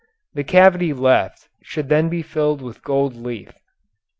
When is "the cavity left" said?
0.33-1.47